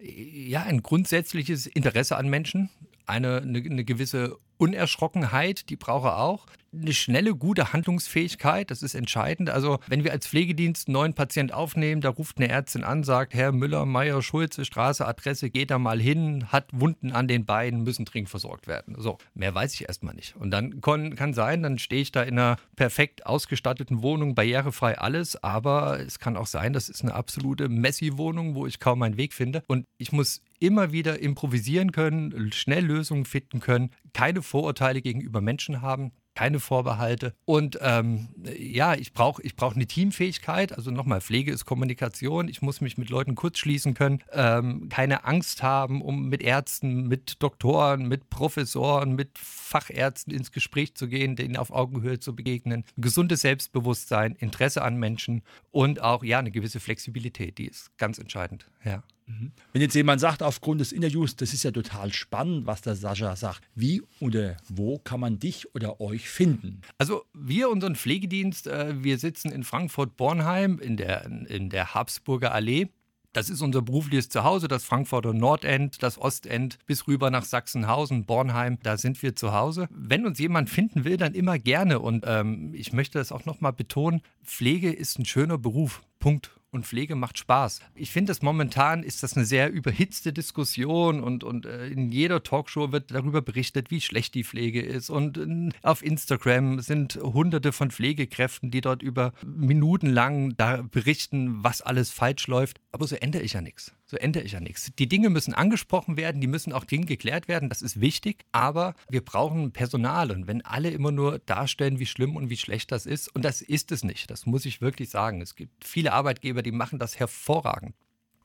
Ja, 0.04 0.64
ein 0.64 0.84
grundsätzliches 0.84 1.66
Interesse 1.66 2.18
an 2.18 2.30
Menschen, 2.30 2.70
eine, 3.06 3.38
eine, 3.38 3.60
eine 3.60 3.84
gewisse 3.84 4.38
Unerschrockenheit, 4.58 5.70
die 5.70 5.76
braucht 5.76 6.06
er 6.06 6.20
auch 6.20 6.46
eine 6.74 6.94
schnelle, 6.94 7.36
gute 7.36 7.74
Handlungsfähigkeit, 7.74 8.72
das 8.72 8.84
ist 8.84 8.96
entscheidend. 8.96 9.50
Also, 9.50 9.80
wenn 9.88 10.04
wir 10.04 10.12
als 10.12 10.28
Pflegedienst 10.28 10.88
einen 10.88 10.94
neuen 10.94 11.14
Patient 11.14 11.54
aufnehmen, 11.54 12.02
da 12.02 12.10
ruft 12.10 12.38
eine 12.38 12.50
Ärztin 12.50 12.84
an, 12.84 13.04
sagt, 13.04 13.34
Herr 13.34 13.52
Müller, 13.52 13.86
Meier, 13.86 14.22
Schulze, 14.22 14.66
Straße, 14.66 15.06
Adresse, 15.06 15.50
geht 15.50 15.72
da 15.72 15.80
mal 15.80 16.02
hin, 16.02 16.52
hat 16.52 16.68
Wunden 16.72 17.12
an 17.12 17.28
den 17.28 17.46
Beinen, 17.46 17.84
müssen 17.84 18.06
dringend 18.06 18.30
versorgt 18.30 18.68
werden. 18.68 18.96
So, 18.98 19.18
mehr 19.34 19.54
weiß 19.54 19.74
ich 19.76 19.88
erstmal 19.88 20.16
nicht. 20.16 20.36
Und 20.36 20.52
dann 20.52 20.82
kann, 20.82 21.16
kann 21.16 21.34
sein, 21.34 21.64
dann 21.64 21.78
stehe 21.78 22.02
ich 22.02 22.12
da 22.12 22.24
in 22.24 22.40
einer 22.40 22.58
perfekt 22.76 23.26
ausgestatteten 23.26 24.02
Wohnung, 24.02 24.36
barrierefrei 24.36 24.98
alles, 24.98 25.42
aber 25.44 26.00
es 26.00 26.20
kann 26.20 26.38
auch 26.38 26.48
sein, 26.48 26.74
das 26.74 26.90
ist 26.90 27.04
eine 27.04 27.14
absolute 27.14 27.70
Messi-Wohnung, 27.70 28.56
wo 28.56 28.66
ich 28.66 28.80
kaum 28.80 29.00
meinen 29.00 29.18
Weg 29.18 29.34
finde. 29.34 29.64
Und 29.68 29.86
ich 29.98 30.12
muss 30.12 30.42
immer 30.63 30.93
wieder 30.93 31.20
improvisieren 31.20 31.91
können, 31.91 32.51
schnell 32.53 32.86
Lösungen 32.86 33.25
finden 33.25 33.60
können, 33.60 33.91
keine 34.13 34.41
Vorurteile 34.41 35.01
gegenüber 35.01 35.41
Menschen 35.41 35.82
haben 35.82 36.13
keine 36.36 36.60
Vorbehalte. 36.60 37.36
Und 37.46 37.77
ähm, 37.82 38.29
ja, 38.58 38.96
ich 38.96 39.13
brauche 39.13 39.41
ich 39.43 39.55
brauch 39.55 39.75
eine 39.75 39.86
Teamfähigkeit. 39.86 40.74
Also 40.74 40.91
nochmal, 40.91 41.22
Pflege 41.22 41.51
ist 41.51 41.65
Kommunikation. 41.65 42.48
Ich 42.48 42.62
muss 42.62 42.82
mich 42.82 42.98
mit 42.98 43.10
Leuten 43.10 43.36
kurzschließen 43.36 43.93
können, 43.93 44.24
ähm, 44.32 44.89
keine 44.89 45.25
Angst 45.25 45.62
haben, 45.63 46.01
um 46.01 46.29
mit 46.29 46.41
Ärzten, 46.41 47.08
mit 47.08 47.41
Doktoren, 47.43 48.08
mit 48.08 48.29
Professoren, 48.29 49.15
mit 49.15 49.38
Fachärzten 49.38 50.34
ins 50.34 50.51
Gespräch 50.51 50.96
zu 50.96 51.08
gehen, 51.08 51.36
denen 51.36 51.58
auf 51.58 51.72
Augenhöhe 51.72 52.20
zu 52.20 52.36
begegnen. 52.36 52.84
Gesundes 52.98 53.41
Selbstbewusstsein, 53.41 54.36
Interesse 54.36 54.82
an 54.82 54.98
Menschen 54.98 55.43
und 55.72 56.01
auch 56.01 56.24
ja 56.24 56.39
eine 56.39 56.51
gewisse 56.51 56.79
Flexibilität, 56.79 57.58
die 57.58 57.67
ist 57.67 57.96
ganz 57.98 58.17
entscheidend. 58.17 58.70
Ja. 58.84 59.03
Mhm. 59.25 59.51
Wenn 59.72 59.82
jetzt 59.82 59.96
jemand 59.96 60.22
sagt, 60.22 60.44
aufgrund 60.44 60.82
des 60.82 60.92
Interviews, 60.92 61.36
das 61.36 61.53
ist 61.53 61.63
ja 61.63 61.72
total 61.72 62.12
spannend, 62.13 62.65
was 62.65 62.82
der 62.82 62.96
Sascha 62.96 63.36
sagt, 63.36 63.62
wie 63.75 64.01
oder 64.20 64.58
wo 64.68 65.00
kann 65.00 65.20
man 65.20 65.39
dich 65.39 65.74
oder 65.75 66.01
euch 66.01 66.30
finden? 66.30 66.82
Also 66.98 67.24
wir, 67.34 67.70
unseren 67.70 67.96
Pflegedienst, 67.96 68.68
äh, 68.68 69.03
wir 69.03 69.18
sitzen 69.18 69.51
in 69.51 69.63
Frankfurt-Bornheim 69.63 70.80
in 70.80 70.98
der, 70.98 71.25
in 71.25 71.70
der 71.70 71.94
Habsburger 71.94 72.53
Allee. 72.53 72.89
Das 73.34 73.50
ist 73.50 73.62
unser 73.62 73.82
berufliches 73.82 74.30
Zuhause, 74.30 74.68
das 74.68 74.84
Frankfurter 74.84 75.34
Nordend, 75.34 76.03
das 76.03 76.20
Ostend 76.20 76.77
bis 76.86 77.08
rüber 77.08 77.32
nach 77.32 77.46
Sachsenhausen, 77.46 78.25
Bornheim. 78.25 78.77
Da 78.84 78.96
sind 78.96 79.24
wir 79.24 79.36
zu 79.36 79.53
Hause. 79.53 79.88
Wenn 79.89 80.27
uns 80.27 80.38
jemand 80.38 80.70
finden 80.70 81.03
will, 81.03 81.18
dann 81.18 81.34
immer 81.34 81.58
gerne. 81.58 82.00
Und 82.00 82.25
ähm, 82.27 82.75
ich 82.75 82.94
möchte 82.94 83.18
das 83.18 83.32
auch 83.32 83.46
nochmal 83.46 83.74
betonen: 83.74 84.22
Pflege 84.44 84.94
ist 84.94 85.18
ein 85.18 85.25
schöner 85.25 85.58
Beruf. 85.58 86.03
Punkt 86.20 86.51
und 86.74 86.86
Pflege 86.86 87.15
macht 87.15 87.38
Spaß. 87.38 87.80
Ich 87.96 88.12
finde, 88.12 88.32
dass 88.32 88.42
momentan 88.42 89.03
ist 89.03 89.24
das 89.24 89.36
eine 89.36 89.46
sehr 89.46 89.72
überhitzte 89.72 90.34
Diskussion 90.34 91.22
und, 91.22 91.44
und 91.44 91.65
äh, 91.65 91.88
in 91.88 92.12
jeder 92.12 92.44
Talkshow 92.44 92.92
wird 92.92 93.12
darüber 93.12 93.42
berichtet, 93.42 93.92
wie 93.92 94.01
schlecht 94.01 94.36
die 94.36 94.44
Pflege 94.44 94.82
ist. 94.82 95.10
Und 95.10 95.38
äh, 95.38 95.70
auf 95.82 96.03
Instagram 96.03 96.80
sind 96.80 97.15
hunderte 97.15 97.72
von 97.72 97.92
Pflegekräften, 97.92 98.72
die 98.72 98.82
dort 98.82 99.01
über 99.01 99.34
Minuten 99.46 100.08
lang 100.08 100.56
da 100.58 100.82
berichten, 100.82 101.63
was 101.63 101.82
alles 101.82 102.10
falsch 102.10 102.48
läuft. 102.48 102.80
Aber 102.92 103.08
so 103.08 103.15
ändere 103.15 103.44
ich 103.44 103.53
ja 103.53 103.62
nichts 103.62 103.94
so 104.13 104.20
ändere 104.20 104.43
ich 104.43 104.53
ja 104.53 104.60
nichts. 104.60 104.91
Die 104.98 105.10
Dinge 105.10 105.29
müssen 105.29 105.53
angesprochen 105.53 106.17
werden, 106.17 106.39
die 106.39 106.48
müssen 106.48 106.72
auch 106.72 106.86
dringend 106.86 107.08
geklärt 107.08 107.48
werden, 107.48 107.70
das 107.70 107.82
ist 107.82 108.00
wichtig, 108.00 108.46
aber 108.51 108.96
wir 109.10 109.25
brauchen 109.25 109.72
Personal 109.72 110.32
und 110.32 110.48
wenn 110.48 110.63
alle 110.63 110.91
immer 110.91 111.12
nur 111.12 111.39
darstellen, 111.39 112.00
wie 112.00 112.05
schlimm 112.05 112.36
und 112.36 112.50
wie 112.50 112.58
schlecht 112.58 112.91
das 112.91 113.05
ist, 113.05 113.34
und 113.36 113.43
das 113.43 113.62
ist 113.62 113.91
es 113.91 114.03
nicht, 114.03 114.29
das 114.29 114.46
muss 114.46 114.65
ich 114.65 114.82
wirklich 114.82 115.10
sagen. 115.10 115.41
Es 115.41 115.55
gibt 115.55 115.84
viele 115.84 116.13
Arbeitgeber, 116.13 116.62
die 116.62 116.72
machen 116.72 117.00
das 117.00 117.20
hervorragend. 117.20 117.96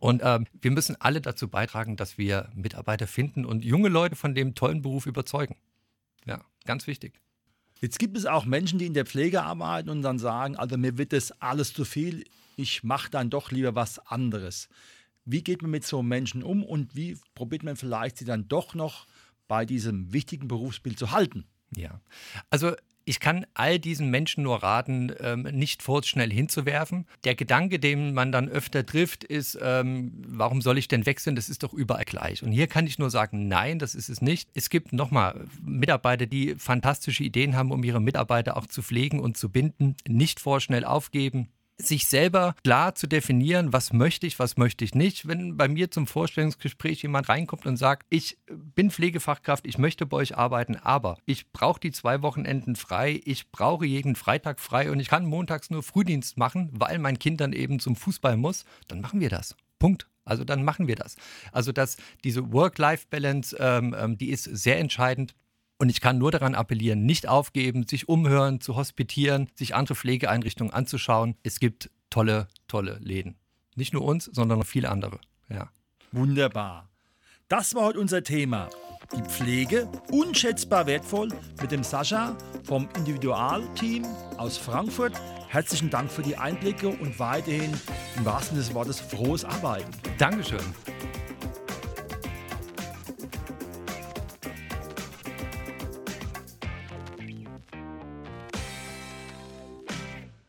Und 0.01 0.23
ähm, 0.25 0.47
wir 0.61 0.71
müssen 0.71 0.97
alle 1.01 1.21
dazu 1.21 1.49
beitragen, 1.49 1.97
dass 1.97 2.19
wir 2.19 2.51
Mitarbeiter 2.55 3.07
finden 3.07 3.45
und 3.45 3.65
junge 3.65 3.89
Leute 3.89 4.17
von 4.17 4.35
dem 4.35 4.55
tollen 4.55 4.81
Beruf 4.81 5.07
überzeugen. 5.07 5.57
Ja, 6.25 6.41
ganz 6.65 6.87
wichtig. 6.87 7.21
Jetzt 7.81 7.99
gibt 7.99 8.17
es 8.17 8.27
auch 8.27 8.45
Menschen, 8.45 8.79
die 8.79 8.87
in 8.87 8.95
der 8.95 9.07
Pflege 9.07 9.43
arbeiten 9.43 9.89
und 9.89 10.03
dann 10.03 10.19
sagen, 10.19 10.57
also 10.57 10.79
mir 10.79 10.99
wird 10.99 11.13
das 11.13 11.33
alles 11.43 11.73
zu 11.73 11.85
viel, 11.85 12.25
ich 12.57 12.83
mache 12.83 13.11
dann 13.11 13.31
doch 13.31 13.51
lieber 13.51 13.75
was 13.75 13.99
anderes. 14.01 14.69
Wie 15.31 15.43
geht 15.43 15.61
man 15.61 15.71
mit 15.71 15.85
so 15.85 16.03
Menschen 16.03 16.43
um 16.43 16.65
und 16.65 16.97
wie 16.97 17.19
probiert 17.35 17.63
man 17.63 17.77
vielleicht 17.77 18.17
sie 18.17 18.25
dann 18.25 18.49
doch 18.49 18.75
noch 18.75 19.07
bei 19.47 19.67
diesem 19.67 20.11
wichtigen 20.11 20.49
Berufsbild 20.49 20.99
zu 20.99 21.11
halten? 21.11 21.45
Ja, 21.77 22.01
also 22.49 22.73
ich 23.05 23.21
kann 23.21 23.45
all 23.53 23.79
diesen 23.79 24.09
Menschen 24.09 24.43
nur 24.43 24.63
raten, 24.63 25.13
ähm, 25.21 25.43
nicht 25.43 25.83
vorschnell 25.83 26.33
hinzuwerfen. 26.33 27.07
Der 27.25 27.35
Gedanke, 27.35 27.79
den 27.79 28.15
man 28.15 28.33
dann 28.33 28.49
öfter 28.49 28.87
trifft, 28.87 29.23
ist, 29.23 29.59
ähm, 29.61 30.13
warum 30.27 30.63
soll 30.63 30.79
ich 30.79 30.89
denn 30.89 31.05
wechseln? 31.05 31.37
Das 31.37 31.51
ist 31.51 31.63
doch 31.63 31.75
überall 31.75 32.05
gleich. 32.05 32.43
Und 32.43 32.53
hier 32.53 32.67
kann 32.67 32.87
ich 32.87 32.99
nur 32.99 33.11
sagen, 33.11 33.49
nein, 33.49 33.79
das 33.79 33.95
ist 33.95 34.09
es 34.09 34.23
nicht. 34.23 34.49
Es 34.55 34.71
gibt 34.71 34.95
nochmal 34.95 35.47
Mitarbeiter, 35.63 36.25
die 36.25 36.55
fantastische 36.57 37.25
Ideen 37.25 37.55
haben, 37.55 37.71
um 37.71 37.85
ihre 37.85 38.01
Mitarbeiter 38.01 38.57
auch 38.57 38.67
zu 38.67 38.83
pflegen 38.83 39.21
und 39.21 39.37
zu 39.37 39.51
binden. 39.51 39.95
Nicht 40.07 40.41
vorschnell 40.41 40.85
aufgeben, 40.85 41.49
sich 41.81 42.09
selber 42.09 42.55
klar 42.65 42.95
zu 42.95 43.07
definieren, 43.07 43.73
was 43.73 43.93
möchte 43.93 44.27
ich, 44.27 44.39
was 44.39 44.57
möchte 44.57 44.85
ich 44.85 44.95
nicht. 44.95 45.29
Wenn 45.29 45.57
bei 45.57 45.69
mir 45.69 45.91
zum 45.91 46.07
Vorstellungsgespräch 46.07 47.03
jemand 47.03 47.29
reinkommt 47.29 47.67
und 47.67 47.77
sagt, 47.77 48.07
ich 48.11 48.39
bin 48.49 48.91
Pflegefachkraft, 48.91 49.67
ich 49.67 49.79
möchte 49.79 50.05
bei 50.05 50.17
euch 50.17 50.37
arbeiten, 50.37 50.77
aber 50.77 51.19
ich 51.25 51.51
brauche 51.53 51.81
die 51.81 51.93
zwei 51.93 52.23
Wochenenden 52.23 52.77
frei, 52.77 53.21
ich 53.25 53.51
brauche 53.51 53.87
jeden 53.87 54.17
Freitag 54.17 54.61
frei 54.61 54.91
und 54.91 54.99
ich 55.01 55.09
kann 55.09 55.25
montags 55.25 55.71
nur 55.71 55.83
Frühdienst 55.83 56.37
machen, 56.37 56.71
weil 56.73 56.99
mein 56.99 57.19
Kind 57.19 57.41
dann 57.41 57.53
eben 57.53 57.79
zum 57.79 57.95
Fußball 57.95 58.37
muss, 58.37 58.65
dann 58.89 59.01
machen 59.01 59.21
wir 59.21 59.31
das. 59.31 59.55
Punkt. 59.79 60.09
Also 60.25 60.45
dann 60.45 60.63
machen 60.63 60.89
wir 60.89 60.97
das. 60.97 61.17
Also 61.53 61.73
dass 61.73 61.97
diese 62.23 62.53
Work-Life-Balance, 62.53 63.57
ähm, 63.59 63.97
ähm, 63.99 64.19
die 64.19 64.31
ist 64.31 64.45
sehr 64.45 64.79
entscheidend. 64.79 65.35
Und 65.79 65.91
ich 65.91 66.01
kann 66.01 66.19
nur 66.19 66.33
daran 66.33 66.57
appellieren, 66.57 67.07
nicht 67.07 67.29
aufgeben, 67.29 67.87
sich 67.87 68.09
umhören, 68.09 68.61
zu 68.61 68.75
hospitieren, 68.75 69.49
sich 69.55 69.77
andere 69.77 69.95
Pflegeeinrichtungen 69.95 70.73
anzuschauen. 70.73 71.37
Es 71.45 71.61
gibt 71.61 71.91
tolle, 72.11 72.49
tolle 72.67 72.99
Läden. 73.01 73.37
Nicht 73.77 73.93
nur 73.93 74.03
uns, 74.03 74.25
sondern 74.25 74.59
noch 74.59 74.67
viele 74.67 74.91
andere. 74.91 75.21
Ja. 75.49 75.71
Wunderbar. 76.11 76.89
Das 77.47 77.77
war 77.77 77.85
heute 77.85 78.01
unser 78.01 78.25
Thema. 78.25 78.69
Die 79.17 79.23
Pflege, 79.23 79.89
unschätzbar 80.11 80.87
wertvoll, 80.87 81.29
mit 81.61 81.71
dem 81.71 81.83
Sascha 81.83 82.37
vom 82.65 82.89
Individualteam 82.97 84.05
aus 84.37 84.59
Frankfurt. 84.59 85.15
Herzlichen 85.49 85.89
Dank 85.89 86.11
für 86.11 86.23
die 86.23 86.37
Einblicke 86.37 86.89
und 86.89 87.19
weiterhin 87.19 87.73
im 88.17 88.25
wahrsten 88.25 88.59
des 88.59 88.75
Wortes 88.75 89.01
frohes 89.01 89.45
Arbeiten. 89.45 89.91
Dankeschön. 90.19 90.59